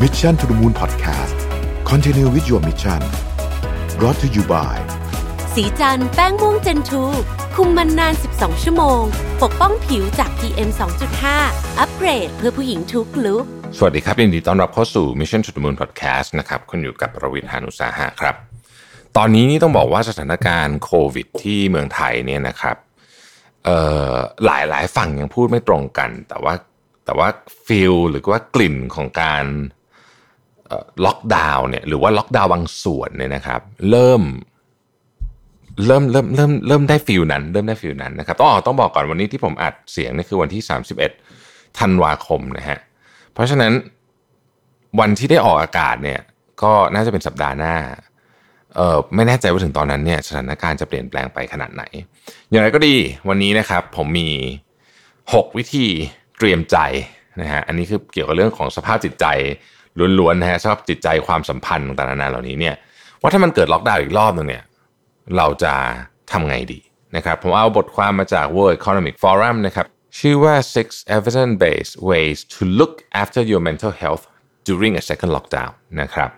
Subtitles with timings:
[0.00, 1.36] Mission to the Moon Podcast
[1.84, 3.00] Continue with your mission
[3.98, 4.76] brought to you by
[5.54, 7.02] สีจันแป้งม่วงเจนทู
[7.54, 9.02] คุมมันนาน 12 ชั่วโมง
[9.42, 10.70] ปกป้องผิวจาก PM
[11.24, 13.44] 2.5 อัปเกรดเพื่อผู้หญิงทุกลุก
[13.76, 18.34] สวัสดีครับยินดีต้อนรับเข้าสู่ Mission to the Moon Podcast นะครับคุณอยู่กับประวิทยานุสาหะครับ
[19.16, 22.76] ตอนนี้นี่ต้องบอกว่าสถานการณ์โควิดที่เมืองไทยเนี่ยนะครับ
[23.64, 23.78] เอ่
[24.12, 24.14] อ
[24.46, 26.54] หลายหลายฝั่งยังพูดไม่ตรงกัน แต่ว่า
[27.04, 27.28] แต่ว่า
[27.66, 29.44] feel หรือว่ากลิ่นของการ
[31.04, 34.22] ล็อกดาวน์เนี่ยหรือว่าล็อกดาวน์บางส่วนเนี่ยนะครับ เริ่ม
[35.86, 40.62] เริ่มเริ่มเริ่มเริ่มได้ feel นั้น เริ่มได้ feel นั้นนะครับต้องออต้องบอกก่อนวันนี้ที่ผมอัดเสียงนี่คือวันที่
[41.18, 42.78] 31ธันวาคมนะฮะ
[43.32, 43.72] เพราะฉะนั้น
[45.00, 46.20] วันที่ได้ออกอากาศเนี่ย
[46.62, 47.76] ก็น่าจะเป็นสัปดาห์หน้า
[48.76, 51.84] เออไม่แน่ใจว่าถึงตอนนั้นเนี่ยสถานการณ์จะเปลี่ยนแปลงไปขนาดไหน
[52.50, 52.94] อย่างไรก็ดี
[53.28, 54.30] วันนี้นะครับผมมี
[54.92, 55.86] 6 วิธี
[56.38, 56.76] เตรียมใจ
[57.40, 59.26] นะฮะอันนี้คือเกี่ยวกับเรื่องของสภาพจิตใจ
[60.18, 62.74] ล้วนๆนะฮะสภาพจิตใจความสัมพันธ์ต่างๆนานาเหล่านี้เนี่ย
[63.20, 64.64] ว่าถ้ามันเกิดล็อกดาวน์อีกรอบหนึ่งเนี่ย
[65.36, 65.74] เราจะ
[66.32, 66.80] ทำไงดี
[67.16, 69.86] นะครับผมเอาบทความมาจาก World Economic Forum นะครับ
[70.18, 74.24] ชื่อว่า six evidence-based ways to look after your mental health
[74.68, 76.30] during a second lockdown นะครับ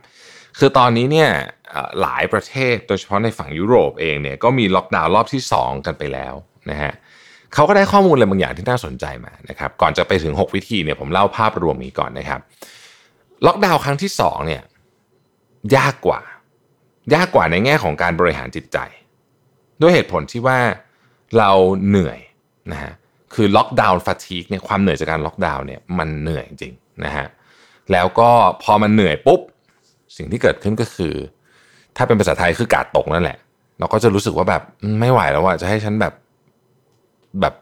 [0.59, 1.31] คือตอนนี้เนี่ย
[2.01, 6.35] หลายประเทศโดยเฉพาะในฝั่งยุโรปเองเนี่ยก็มีล็อกดาวน์รอบที่ 2 กันไปแล้ว
[6.71, 6.93] นะฮะ
[7.55, 12.41] เขาก็ได้ข้อมูลอะไรบางอย่างที่น่าสนใจมานะครับก่อนจะไปถึง 6 วิธีเนี่ยผมเล่าภาพรวมนี้ก่อนนะครับ
[13.47, 14.63] ล็อกดาวน์ครั้งที่2เนี่ย
[15.77, 16.21] ยากกว่า
[17.15, 18.79] ยากกว่าในแง่ของการบริหารจิตใจ
[19.81, 20.59] ด้วยเหตุผลที่ว่า
[21.39, 21.51] เรา
[21.87, 22.19] เหนื่อย
[22.73, 22.93] นะฮะ
[23.35, 27.27] คือล็อกดาวน์ฟาทีกเนี่ยความเหนื่อยจากการล็อกดาวน์เนี่ยมันเหนื่อยจริงนะฮะ
[27.93, 28.31] แล้วก็
[28.63, 29.41] พอมันเหนื่อยปุ๊บ
[30.17, 31.15] สิ่งที่เกิดขึ้นก็คือ
[31.97, 33.39] ถ้าเป็นภาษาไทยคือกาดตกนั่นแหละ
[33.79, 34.63] เราก็จะรู้สึกว่าแบบ
[35.01, 36.15] ไม่ไหวแล้วว่าจะให้ฉันแบบ
[37.41, 37.55] แบบ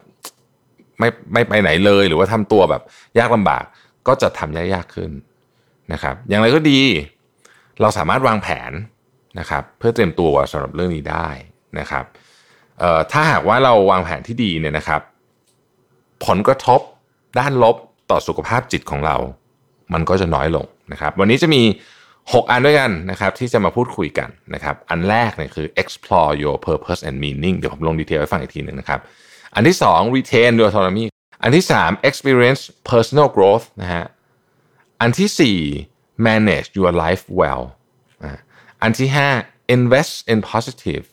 [0.98, 2.83] ไม่ไม่ไปไหนเลยหรือว่าทำตัวแบบ
[3.19, 3.64] ยากลำบาก
[4.08, 5.11] ก็จะทำยากขึ้น
[5.92, 6.80] นะครับ อย่างไรก็ดี
[7.80, 8.72] เราสามารถวางแผน
[9.38, 11.28] นะครับเพื่อเตรียมตัวสำหรับเรื่องนี้ได้
[11.79, 12.05] นะครับ
[13.12, 15.01] ถ้าหากว่าเราวางแผนที่ดีเนี่ยนะครับ
[16.27, 16.80] ผลกระทบ
[17.39, 17.77] ด้านลบ
[18.11, 19.17] ต่อสุขภาพจิตของเรา
[19.92, 21.62] มันก็จะน้อยลงนะครับ วันนี้จะมี
[22.06, 29.01] 6 อันด้วยกันนะครับที่จะมาพูดคุยกันนะครับ อันแรกเนี่ยคือ explore your purpose and meaning เดี๋ยวผมลงดีเทลให้ฟังอีกทีหนึ่งนะครับ
[29.55, 31.05] อันที่ 2 retain your autonomy
[31.42, 34.05] อันที่ 3 experience personal growth นะฮะ
[35.02, 35.57] อันที่
[35.89, 37.63] 4 manage your life well
[38.83, 39.08] อันที่
[39.42, 41.05] 5 invest in positive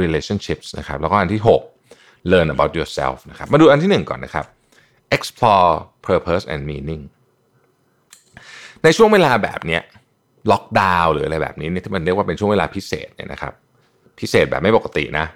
[0.00, 1.42] relationships นะครับแล้วก็อันที่
[1.84, 4.46] 6 learn about yourself นะครับมาดูอันที่ 1 ก่อนนะครับ
[5.16, 5.72] explore
[6.08, 7.02] purpose and meaning
[8.82, 9.82] ในช่วงเวลาแบบเนี้ย
[10.50, 13.52] ล็อกดาวน์หรืออะไรแบบนี้เนี่ยที่มันเรียกว่าเป็นช่วงเวลาพิเศษเนี่ยนะครับ
[14.20, 15.26] พิเศษแบบไม่ปกตินะ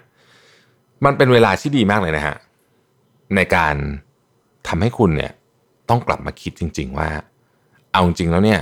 [1.05, 2.35] มันเป็นเวลาที่ดีมากเลยนะฮะ
[3.35, 3.75] ในการ
[4.67, 5.31] ทำให้คุณเนี่ย
[5.89, 7.09] ต้องกลับมาคิดจริง ๆ ว่า
[7.91, 8.61] เอาจริงแล้วเนี่ย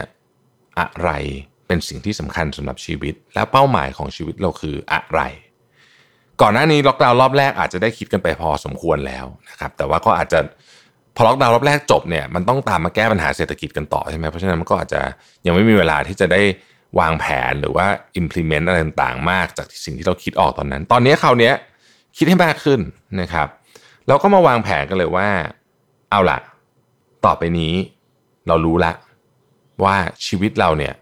[0.80, 1.10] อะไร
[1.68, 5.22] เป็นสิ่งที่สำคัญสำหรับชีวิต และเป้าหมายของชีวิตเราคืออะไร
[6.42, 10.40] ก่อนหน้านี้ล็อกดาวน์รอบแรกอาจจะได้คิดกันไปพอสมควรแล้วนะครับแต่ว่าก็อาจจะ
[11.16, 15.02] พอล็อกดาวน์รอบแรกจบเนี่ยมันต้องตามมาแก้ปัญหาเศรษฐกิจกันต่อใช่ไหมเพราะฉะนั้นมันก็อาจจะ
[15.46, 16.42] ยังไม่มีเวลาที่จะได้
[17.00, 17.88] วางแผนหรือว่า
[18.22, 21.52] implement อะไรต่างๆ มากจากสิ่งที่เราคิดออกตอนนั้น ตอนนี้คราวนี้
[22.18, 22.80] คิดให้มากขึ้น
[23.22, 23.48] นะครับ
[24.08, 25.28] เราก็มาวางแผนกันเลยว่า
[26.12, 26.40] เอาล่ะ
[27.26, 27.74] ต่อไปนี้
[28.48, 28.92] เรารู้ละ
[29.84, 29.96] ว่า
[30.28, 30.94] ชีวิตเราเนี่ย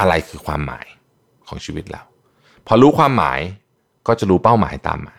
[0.00, 0.86] อะไรคือความหมาย
[1.48, 2.02] ของชีวิตเรา
[2.66, 3.40] พอรู้ความหมาย
[4.06, 5.16] ก็จะรู้เป้าหมายตามมา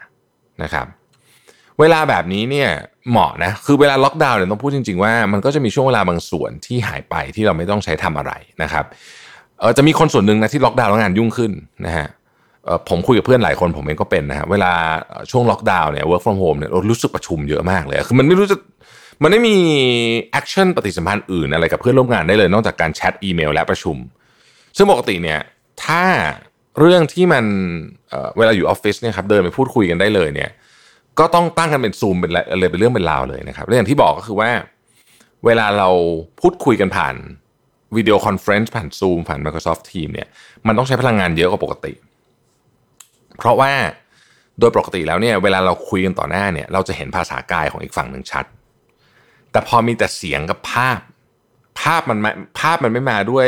[0.64, 0.88] นะครับ
[1.80, 2.70] เวลาแบบนี้เนี่ย
[3.10, 8.34] เหมาะนะคือเวลาล็อกดาวน์เนี่ยต้องพูดจริง ๆ ว่ามันก็จะมีช่วงเวลาบางส่วนที่หายไปที่เราไม่ต้องใช้ทำอะไร
[8.64, 8.86] นะครับ
[9.60, 11.52] เออจะมีคนส่วนหนึ่งนะที่ล็อกดาวน์แล้วงานยุ่งขึ้น
[11.86, 12.08] นะฮะ
[12.90, 14.72] ผมคุยกับเพื่อนหลายคนผมเองก็เป็นนะฮะเวลา
[15.32, 18.58] ช่วงล็อกดาวน์เนี่ย work from home เนี่ยรู้สึกประชุมเยอะมากเลย คือมันไม่รู้จะ
[19.24, 19.58] มันไม่มี
[20.32, 23.98] action ปฏิสัมพันธ์อื่นอะไรกับเพื่อนร่วมงานได้เลย นอกจากการแชทอีเมลและประชุม
[24.78, 25.40] ซึ่งปกติเนี่ย
[25.86, 26.04] ถ้า
[26.80, 27.46] เรื่องที่มัน
[28.10, 30.50] เเวลาอยู่ออฟฟิศเนี่ยครับเดินไปพูดคุยกันได้เลยเนี่ย
[31.20, 34.52] ก็ต้องตั้งกันเป็นซูมเป็นอะไรเป็นเรื่องเป็นราวเลยนะครับและอย่างที่บอกก็คือว่า
[35.46, 35.90] เวลาเรา
[36.42, 37.16] พูดคุยกันผ่าน
[37.96, 40.28] video conference ผ่านซูมผ่าน Microsoft Teams เนี่ย
[40.68, 41.94] มันต้องใช้พลังงานเยอะกว่าปกติ
[43.38, 43.72] เพราะว่า
[44.60, 48.46] โดยปกติแล้วเนี่ยเวลาเราคุยกันต่อหน้าเนี่ยเราจะเห็นภาษากายของอีกฝั่งหนึ่งชัด
[49.56, 51.00] แต่พอมีแต่เสียงกับภาพ
[51.82, 52.20] ภาพมัน
[52.60, 53.48] ภาพมันไม่มาด้วย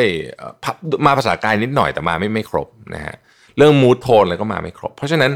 [1.05, 3.15] มาภาษากายนิดหน่อยแต่มาไม่ไม่ครบนะฮะ
[3.57, 5.31] เรื่องมูทโทนอะไรก็มาไม่ครบ เพราะฉะนั้น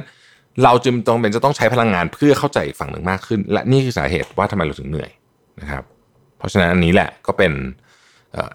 [0.63, 5.12] เราจึงต้องเป็นจะต้องใช้พลังงานเพื่อเข้าใจอีกฝั่งหนึ่งมากขึ้น และนี่คือสาเหตุว่าทำไมเราถึงเหนื่อย
[5.62, 5.83] นะครับ
[6.38, 7.51] เพราะฉะนั้นอันนี้แหละก็เป็น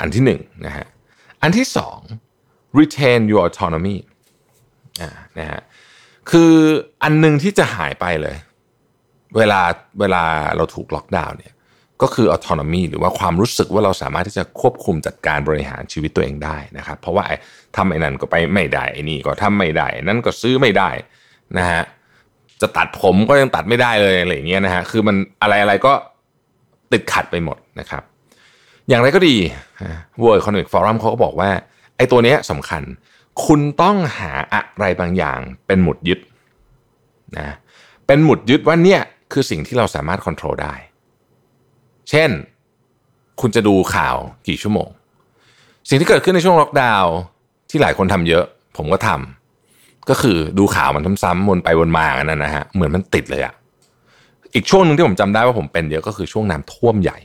[0.00, 0.86] อันที่หนึ่งนะฮะ
[1.42, 1.98] อันที่สอง
[2.78, 3.96] retain your autonomy
[5.00, 5.60] อ่านะฮะ
[6.30, 6.52] คือ
[7.02, 8.36] อันหนึ่งที่จะหายไปเลย
[9.36, 9.60] เวลา
[10.00, 10.22] เวลา
[10.56, 11.52] เราถูกล็อกดาวน์เนี่ย
[12.02, 17.24] ก็คือ autonomy หรือว่าความรู้สึกว่าเราสามารถที่จะควบคุมจัดการบริหารชีวิตตัวเองได้นะครับ เพราะว่า
[17.76, 20.90] ทำไอ้นั่นก็ไปไม่ได้ไอ้นี่ก็ทำไม่ได้นั่นก็ซื้อไม่ได้
[21.58, 21.82] นะฮะ
[22.60, 25.92] จะตัดผมก็ยังตัดไม่ได้เลยอะไรอย่างเงี้ยนะฮะคือมันอะไรอะไรก็
[26.92, 28.02] ติดขัดไปหมดนะครับ
[28.88, 29.36] อย่างไรก็ดี
[30.22, 31.50] World Economic Forum เขาก็บอกว่า
[31.96, 32.82] ไอ้ตัวนี้สำคัญ
[33.46, 36.20] คุณต้องหาอะไรบางอย่างเป็นหมุดยึด
[37.36, 37.54] นะ
[38.06, 39.00] เป็นหมุดยึดว่าเนี่ย
[39.32, 40.74] คือสิ่งที่เราสามารถควบคุมได้
[42.10, 42.30] เช่น
[43.40, 44.16] คุณจะดูข่าว
[44.48, 44.88] กี่ชั่วโมง
[45.88, 47.14] สิ่งที่เกิดขึ้นในช่วงล็อกดาวน์
[47.70, 48.44] ที่หลายคนทำเยอะ
[48.76, 53.54] ผมก็ทำก็คือดูข่าวมันซ้ำๆวนไปวนมากันนั่นนะฮะเหมือนมันติดเลยอะ
[54.54, 57.18] อีกช่วงหนึ่งที่ผมจำได้ว่าผมเป็นเยอะก็คือช่วงน้ำท่วมใหญ่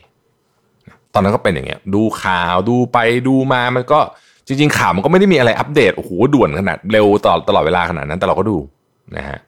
[1.14, 4.00] ตอนนั้นก็เป็นอย่างเงี้ย ดูข่าวดูไปดูมามันก็
[4.48, 8.58] จริง ๆ ข่าวมันก็ไม่ได้มีอะไรอัปเดตโอ้โหด่วนขนาดเร็วตลอดตลอดเวลาขนาดนั้นแต่เราก็ดู
[9.18, 9.40] นะฮะ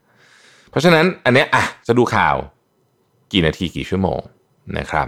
[0.70, 2.36] เพราะฉะนั้นอันเนี้ยอะจะดูข่าว
[3.32, 4.20] กี่นาทีกี่ชั่วโมง
[4.78, 5.08] นะครับ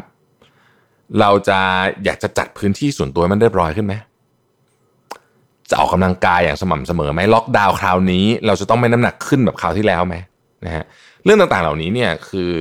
[1.20, 1.60] เราจะ
[2.06, 3.94] อยากจะจัดพื้นที่ส่วนตัวมันเรียบร้อยขึ้นไหม
[5.70, 10.16] จะออกกำลังกายอย่างสม่ำเสมอไหมล็อกดาวน์คราวนี้ เราจะต้องไม่น้ำหนักขึ้นแบบคราวที่แล้วไหม
[10.66, 10.84] นะฮะ
[11.24, 12.52] เรื่องต่างๆเหล่านี้เนี่ยคือ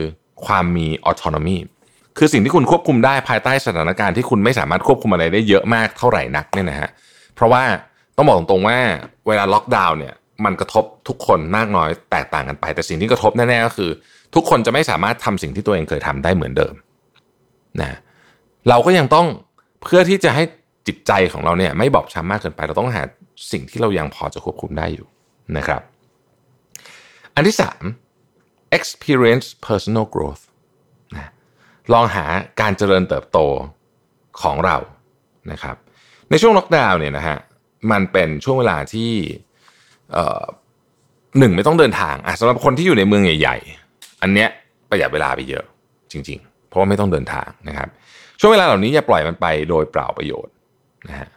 [0.47, 1.57] ความมีออโตนมี
[2.19, 6.89] คือสิ่งที่คุณควบคุมได้ภายใต้สถานการณ์ที่คุณไม่สามารถควบคุมอะไรได้เยอะมากเท่าไหร่นักเนี่ยนะฮะ
[7.35, 7.63] เพราะว่า
[8.17, 8.79] ต้องบอกตรงๆว่า
[9.27, 10.15] เวลาล็อกดาวน์เนี่ย
[10.45, 13.91] มันกระทบทุกคนมากน้อยแตกต่างกันไป แต่สิ่งที่กระทบแน่ๆก็คือ
[14.35, 16.75] ทุกคนจะไม่สามารถทำสิ่งที่ตัวเองเคยทำได้เหมือนเดิม
[17.81, 17.99] นะ
[18.69, 19.27] เราก็ยังต้อง
[19.83, 20.45] เพื่อที่จะให้
[20.87, 23.03] จิตใจของเราเนี่ยไม่บอบช้ำมากเกินไป เราต้องหา
[23.53, 25.07] สิ่งที่เรายังพอจะควบคุมได้อยู่
[25.57, 25.83] นะครับ
[27.35, 27.83] อันที่สาม
[28.79, 30.43] experience personal growth
[31.15, 31.31] นะ
[31.93, 32.25] ลองหา
[32.61, 33.39] การเจริญเติบโต
[34.43, 34.77] ของเรา
[35.53, 35.77] นะครับ
[36.31, 37.39] ในช่วงล็อกดาวน์เนี่ยนะฮะ
[37.91, 39.13] มันเป็นช่วงเวลาที่
[41.39, 43.57] หนึ่งไม่ต้องเดินทางอะสำหรับคนที่อยู่ในเมืองใหญ่
[43.91, 44.49] ๆ อันเนี้ย
[44.91, 45.65] ประหยัดเวลาไปเยอะ
[46.13, 47.89] จริง ๆ เพราะว่าไม่ต้องเดินทางนะครับ
[48.41, 50.53] ช่วงเวลาเหล่านี้อย่าปล่อยมันไปโดยเปล่าประโยชน์
[51.09, 51.29] นะฮะ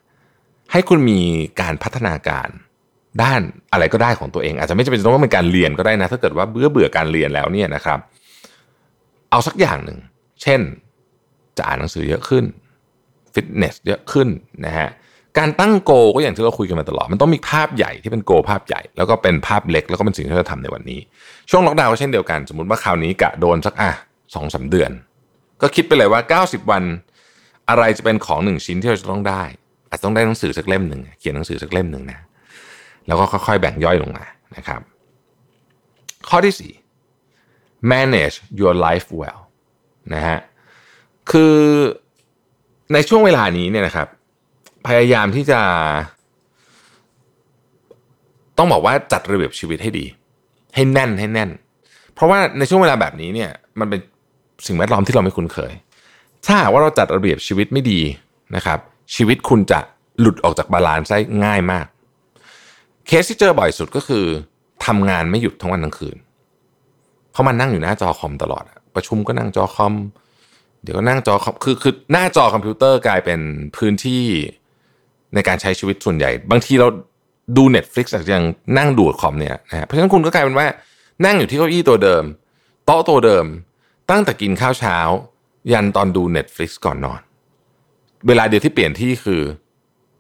[0.71, 1.19] ให้คุณมี
[1.61, 2.49] การพัฒนาการ
[3.23, 3.41] ด้าน
[3.71, 7.99] อะไรก็ได้ของตัวเอง อาจจะไม่จำเป็นต้องเป็นการเรียนก็ได้นะ ถ้าเกิดว่าเบื่อเบื่อการเรียนแล้วเนี่ยนะครับ
[9.31, 9.99] เอาสักอย่างหนึ่ง
[10.41, 10.61] เช่น
[11.57, 12.43] จะอ่านหนังสือเยอะขึ้น
[13.33, 14.27] ฟิตเนสเยอะขึ้น
[14.65, 14.87] นะฮะ
[15.37, 20.99] การตั้งโกก็อย่างที่เราคุยกันมาตลอด มันต้องมีภาพใหญ่ที่เป็นโกภาพใหญ่ แล้วก็เป็นภาพเล็กแล้วก็เป็นสิ่งที่เราทำในวันนี้
[21.49, 23.91] ช่วงล็อกดาวน์ก็เช่นเดียวกัน สมมติว่าคราวนี้กะโดนสักอะ
[24.35, 24.91] สองสาเดือน
[25.61, 26.83] ก็คิดไปเลยว่า 90 วัน
[27.69, 29.43] อะไรจะเป็นของหนึ่งชิ้นที่เราจะต้องได้
[29.89, 32.19] อาจจะต้องได้หนังสือสักเล่มหนึ่งเขียนหนังสือสักเล่มหนึ่งนะ
[33.07, 34.25] แล้วก็ค่อยๆแบ่งย่อยลงมา
[34.55, 34.81] นะครับ
[36.29, 36.73] ข้อที่
[37.11, 39.39] 4 manage your life well
[40.13, 40.39] นะฮะ
[41.31, 41.55] คือ
[42.93, 44.07] ในช่วงเวลานี้เนี่ยนะครับ
[44.87, 45.59] พยายามที่จะ
[48.57, 50.05] ต้องบอกว่าจัดระเบียบชีวิตให้ดี
[50.75, 51.49] ให้แน่นให้แน่น
[52.13, 54.01] เพราะว่าในช่วงเวลาแบบนี้เนี่ย มันเป็น
[54.65, 55.73] สิ่งแวดล้อมที่เราไม่คุ้นเคย
[56.45, 58.01] ถ้าว่าเราจัดระเบียบชีวิตไม่ดี
[58.55, 58.79] นะครับ
[59.15, 59.79] ชีวิตคุณจะ
[60.19, 61.85] หลุดออกจาก balance ได้ง่ายมาก
[63.07, 64.25] เคสที่เจอบ่อยสุดก็คือ
[64.85, 66.17] ทำงานไม่หยุดทั้งวันทั้งคืน
[67.31, 68.63] เพราะมันนั่งอยู่หน้าจอคอมตลอด
[68.95, 69.93] ประชุมก็นั่งจอคอม
[70.83, 73.39] เดี๋ยวก็นั่งจอคอมคือคือหน้าจอคอมพิวเตอร์กลายเป็น
[73.77, 74.23] พื้นที่
[75.33, 76.87] ในการใช้ชีวิตส่วนใหญ่ บางทีเรา
[77.57, 78.45] ดู Netflix อาจจะยัง
[78.77, 80.67] นั่งดูคอมเนี่ยนะเพราะฉะนั้นคุณก็กลายเป็นว่า
[81.25, 82.23] นั่งอยู่ที่เก้าอี้ตัวเดิม
[82.85, 83.45] โต๊ะตัวเดิม
[84.09, 84.97] ตั้งแต่กินข้าวเช้า
[85.71, 87.21] ยันตอนดู Netflix ก่อนนอน
[88.27, 89.41] เวลาเดียวที่เปลี่ยนที่คือ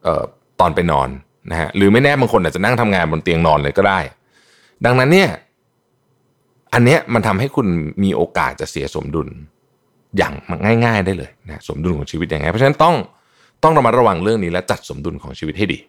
[0.03, 0.23] เอ่อ
[0.59, 1.09] ตอนไปนอน
[1.51, 3.99] นะฮะหรือไม่แน่บางคนอาจจะนั่งทำงานบนเตียงนอนเลยก็ได้
[4.85, 5.29] ดังนั้นเนี่ย
[6.73, 7.67] อันเนี้ยมันทำให้คุณ
[8.03, 9.27] มีโอกาสจะเสียสมดุล
[10.17, 10.33] อย่าง
[10.85, 12.95] ง่าย ๆ ได้เลยนะสมดุลของชีวิตอย่างไรเพราะฉะนั้นต้อง
[13.63, 15.79] ต้องระมัดระวังเรื่องนี้และจัดสมดุลของชีวิตให้ดี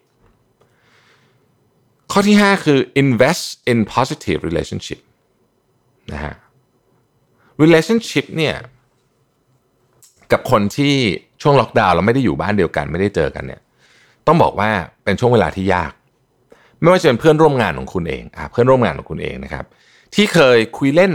[2.12, 5.00] ข้อที่ 5 คือ invest in positive relationship
[6.12, 6.35] นะฮะ
[7.62, 8.55] relationship เนี่ย
[10.33, 10.95] กับคนที่
[11.43, 13.61] ช่วงล็อกดาวน์เราไม่ได้อยู่บ้านเดียวกันไม่ได้เจอกันเนี่ย
[14.27, 14.71] ต้องบอกว่า
[15.05, 15.93] เป็นช่วงเวลาที่ยาก
[16.81, 19.65] ไม่ว่าจะเป็นเพื่อนร่วมงานของคุณเองอ่าเพื่อนร่วมงานของคุณเองนะครับ
[20.15, 21.12] ที่เคยคุยเล่น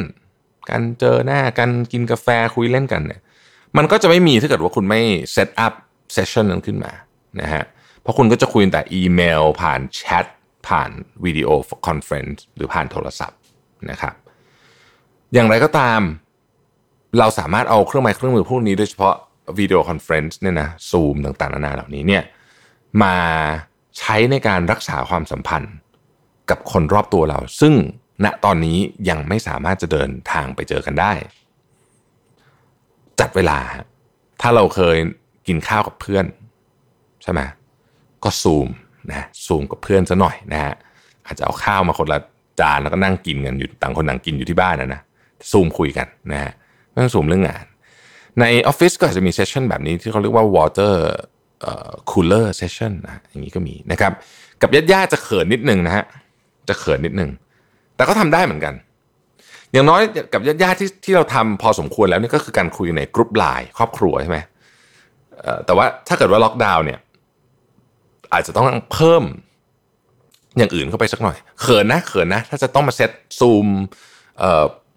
[0.70, 3.22] กันเจอหน้ากันกินกาแฟคุยเล่นกันเนี่ย
[3.78, 5.74] มันก็จะไม่มีถ้าเกิดว่าคุณไม่ set up
[6.14, 6.92] session นั้นขึ้นมา
[7.42, 7.64] นะฮะ
[8.02, 10.26] เพราะคุณก็จะคุยแต่อีเมล ผ่านแชท
[10.68, 10.90] ผ่าน
[11.26, 13.40] video conference หรือผ่านโทรศัพท์
[13.90, 14.16] นะครับ
[15.34, 16.02] อย่างไรก็ตาม
[17.20, 19.16] เราสามารถเอาเครื่องไม้เครื่องมือพวกนี้โดยเฉพาะ
[19.60, 22.24] video conference เนี่ยนะซูมต่างๆนานาเหล่านี้เนี่ย
[23.04, 23.16] มา
[23.98, 25.74] ใช้ในการรักษาความสัมพันธ์
[26.50, 27.74] กับคนรอบตัวเรา ซึ่ง
[28.26, 28.78] ณตอนนี้
[29.10, 31.14] ยังไม่สามารถจะเดินทางไปเจอกันได้
[33.20, 33.60] จัดเวลา
[34.42, 34.98] ถ้าเราเคย
[35.48, 36.26] กินข้าวกับเพื่อน
[37.24, 37.42] ใช่ไหม
[38.24, 38.68] ก็ซูม
[39.12, 40.76] นะซูมกับเพื่อนซะหน่อยนะฮะ
[41.26, 42.20] อาจจะเอาข้าวมาคนละ
[42.60, 45.02] จานแล้วก็นั่งกินกันอยู่ต่างคนต่างกินอยู่ที่บ้านนะนะ
[45.52, 46.52] ซูมคุยกันนะฮะ
[46.96, 47.66] ต้องซูมเรื่องงาน
[48.40, 50.96] ในออฟฟิศก็อาจจะมีเซสชันแบบนี้ที่เขาเรียกว่า water
[52.12, 54.12] cooler session นะอย่างนี้ก็มีนะครับ
[54.62, 56.06] กับญาติญาติจะเขินนิดนึงนะฮะ
[56.70, 57.30] จะเขินนิดนึง
[57.96, 58.74] แต่ก็ทำได้เหมือนกัน
[59.72, 60.02] อย่างน้อย
[60.34, 64.38] กับญาติญาติที่ที่เราทำพอสมควรแล้วนี่ก็คือการคุยในกรุ๊ปไลน์ครอบครัวใช่ไหม
[65.66, 67.00] แต่ว่าถ้าเกิดว่าล็อกดาวน์เนี่ย
[68.34, 69.24] อาจจะต้องเพิ่ม
[70.58, 73.68] อย่างอื่นเข้าไปสักหน่อย เขินนะเขินนะ ถ้าจะต้องมาเซตซูม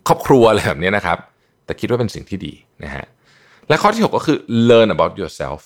[0.08, 1.18] ครอบครัวอะไรแบบนี้นะครับ
[1.66, 2.54] แต่คิดว่าเป็นสิ่งที่ดี
[2.84, 3.06] นะฮะ
[3.68, 5.60] และข้อที่ 6 ก็คือ learn about yourself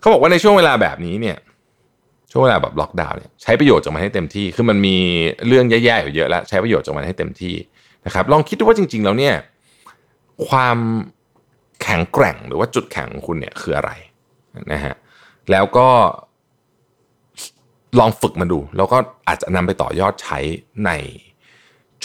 [0.00, 1.38] เขาบอกว่าในช่วงเวลาแบบนี้เนี่ย
[2.30, 4.96] ช่วงเวลาแบบล็อกดาวน์เนี่ยใช้ประโยชน์จากมันให้เต็มที่ คือมันมี
[5.46, 7.54] เรื่องแย่ๆอยู่เยอะแล้ว ใช้ประโยชน์จากมันให้เต็มที่
[8.06, 9.34] นะครับลองคิดดูว่าจริง ๆ แล้วเนี่ย
[10.48, 10.78] ความ
[11.82, 13.90] แข็งแกร่งหรือว่าจุดแข็งของคุณเนี่ยคืออะไร
[14.72, 14.94] นะฮะ
[15.50, 15.88] แล้วก็
[17.98, 20.38] ลองฝึกมาดู แล้วก็อาจจะนำไปต่อยอดใช้
[20.84, 20.90] ใน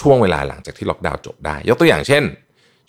[0.01, 2.24] ช่วงเวลาหลังจากที่ล็อกดาวน์จบได้ ยกตัวอย่างเช่น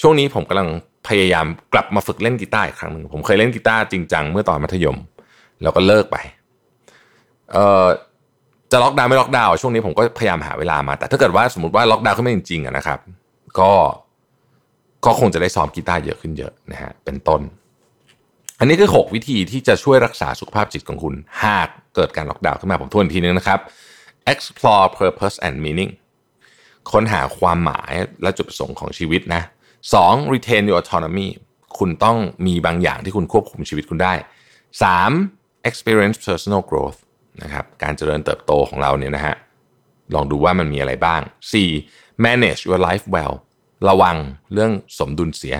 [0.00, 0.68] ช่วงนี้ผมกำลัง
[1.08, 4.96] พยายามกลับมาฝึกเล่นกีตาร์อีกครั้งหนึ่งผมเคยเล่นกีตาร์จริงจังเมื่อตอนมัธยม
[5.62, 6.16] แล้วก็เลิกไป
[7.52, 7.86] เอ่อ
[8.70, 12.98] จะล็อกดาวน์ไม่ล็อกดาวน์ช่วงนี้ผมก็พยายามหาเวลามาแต่ถ้าเกิดว่าสมมติว่าล็อกดาวน์ขึ้นมาจริงๆนะครับ
[13.58, 13.72] ก็
[15.04, 17.40] ก็คงจะได้ซ้อมกีตาร์เยอะขึ้นเยอะนะฮะเป็นต้น
[18.58, 23.60] อันนี้คือ 6 วิธีที่จะช่วยรักษาสุขภาพจิตของคุณ หากเกิดการล็อกดาวน์ขึ้นมาผมทวนทีนึงนะครับ
[24.32, 25.90] explore purpose and meaning
[26.92, 27.92] ค้นหาความหมาย
[28.22, 29.42] และจุดประสงค์ของชีวิตนะ
[29.88, 30.32] 2.
[30.32, 31.28] retain your autonomy
[31.78, 34.14] คุณต้องมีบางอย่างที่คุณควบคุมชีวิตคุณได้
[34.90, 35.68] 3.
[35.68, 36.98] experience personal growth
[37.42, 39.36] นะครับการเจริญเติบโตของเราเนี่ยนะฮะ
[40.14, 41.20] ลองดูว่ามันมีอะไรบ้าง
[41.72, 42.24] 4.
[42.26, 43.34] manage your life well
[43.88, 44.16] ระวัง
[44.52, 45.56] เรื่องสมดุลเสีย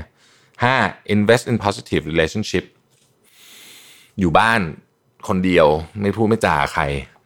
[0.55, 1.15] 5.
[1.15, 2.65] invest in positive relationship
[4.19, 4.61] อยู่บ้าน
[5.29, 5.67] คนเดียว
[6.01, 6.83] ไม่พูดไม่จาใคร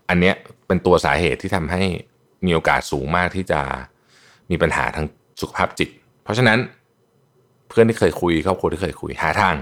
[0.08, 0.34] อันเนี้ย
[0.66, 1.82] เป็นตัวสาเหตุที่ทำให้
[2.44, 3.60] มีโอกาสสูงมากที่จะ
[4.52, 5.06] มีปัญหาทาง
[5.40, 5.88] สุขภาพจิต
[6.24, 6.58] เพราะฉะนั้น
[7.68, 9.56] เพื่อนที่เคยคุยครอบครัวที่เคยคุยหาทาง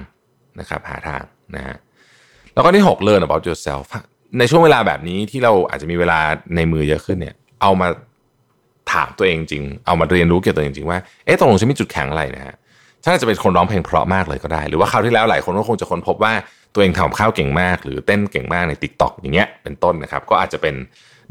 [0.61, 1.23] นะครับหาทาง
[1.57, 1.77] นะฮะ
[2.55, 3.85] แล้วก็ที่6 learn about yourself
[4.39, 6.19] ในช่วงเวลาแบบนี้ที่เราอาจจะมีเวลา
[6.57, 7.89] ในมือเยอะขึ้นเนี่ย เอามา
[8.93, 12.55] ถามตัวเองจริง เอามาเรียนรู้เกี่ยวกับตัวเองจริงว่า เอ๊ะตกลงฉันมีจุดแข็งอะไรนะฮะ
[13.03, 16.33] ฉันอาจจะเป็นคนร้องเพลงเพราะมากเลยก็ได้ หรือว่าคราวที่แล้วหลายคนก็คงจะค้นพบว่า
[16.75, 20.75] ตัวเองทำข้าวเก่งมาก หรือเต้นเก่งมากใน Tik t o อกอย่างเงี้ยเป็นต้นนะครับ ก็อาจจะเป็น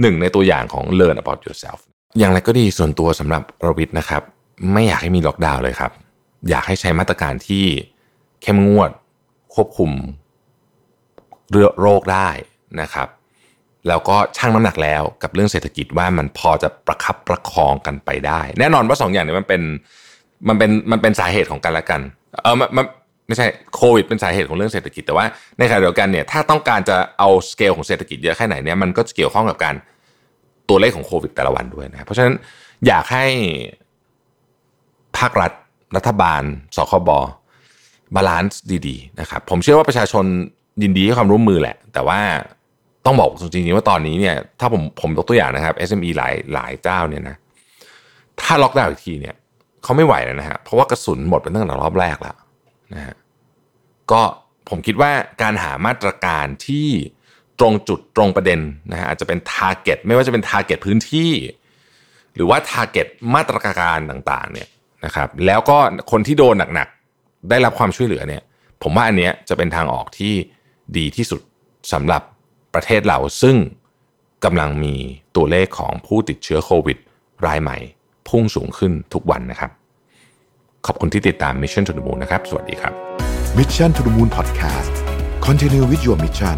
[0.02, 1.80] หนึ่งในตัวอย่างของ learn about yourself
[2.18, 4.22] อย่างไรก็ดีส่วนตัวสำหรับรวิทย์นะครับ
[4.74, 5.92] ไม่อยากให้มีล็อกดาวน์เลยครับ
[6.50, 7.66] อยากให้ใช้มาตรการที่
[8.42, 8.90] เข้มงวด
[9.54, 9.92] ควบคุม
[11.52, 12.30] เรื่อโรคได้
[12.82, 13.08] นะครับ
[13.88, 19.62] แล้วก็ชั่งน้ำหนักแล้วกับเรื่องเศรษฐกิจว่ามันพอจะประคับประคองกันไปได้ แน่นอนว่าสองอย่างนี้มันเป็น
[20.48, 22.02] มันเป็นมันเป็นสาเหตุของกันและกัน
[22.44, 22.86] เออมัน
[23.28, 25.26] ไม่ใช่โควิดเป็นสาเหตุของเรื่องเศรษฐกิจแต่ว่า
[25.58, 29.76] ในขณะเดียวกันเนี่ยถ้าต้องการจะเอาสเกลของเศรษฐกิจเยอะแค่ไหนเนี่ยมันก็เกี่ยวข้องกับการ
[30.70, 32.36] ตัวเลขของโควิดแต่ละวันด้วยนะเพราะฉะนั้น
[32.88, 33.26] อยากให้
[35.18, 35.52] ภาครัฐ
[35.96, 36.42] รัฐบาล
[36.76, 40.26] ศบค balance ดีๆนะครับผมเชื่อว่าประชาชน
[40.84, 42.20] ยินดีให้ความร่วมมือแหละ แต่ว่า
[43.06, 47.36] ต้องบอกจริงๆว่าตอนนี้เนี่ยถ้าผมผมยกตัวอย่างนะครับ SME หลายหลายเจ้าเนี่ยนะ
[48.42, 49.36] ถ้าล็อกดาวน์อีกทีเนี่ย
[49.84, 52.38] เขาไม่ไหวแล้วนะฮะเพราะว่ากระสุนหมดไปตั้งแต่รอบแรกแล้ว
[52.94, 53.16] นะฮะ
[54.12, 54.22] ก็
[54.70, 55.12] ผมคิดว่า
[55.42, 56.88] การหามาตรการที่
[57.60, 58.60] ตรงจุดตรงประเด็น
[58.92, 61.32] นะฮะอาจจะเป็น target ไม่ว่าจะเป็น target พื้นที่
[62.36, 64.68] หรือว่า target มาตรการต่างๆเนี่ย
[65.06, 65.78] นะครับแล้วก็
[66.12, 68.42] คนที่โดนหนักๆ ได้รับความช่วยเหลือเนี่ย
[68.84, 70.34] ผมว่าอันเนี้ยจะเป็นทางออกที่
[70.98, 71.42] ดีที่สุด
[71.94, 72.22] สำหรับ
[72.74, 73.56] ประเทศเราซึ่ง
[74.46, 74.96] กำลังมี
[75.36, 76.98] ตัวเลขของผู้ติดเชื้อโควิด
[77.48, 77.78] รายใหม่
[78.30, 79.72] พุ่งสูงขึ้นทุกวันนะครับ
[80.86, 82.94] ขอบคุณที่ติดตาม Mission to the Moon นะครับ สวัสดีครับ
[83.58, 84.94] Mission to the Moon Podcast
[85.48, 86.58] Continue with your mission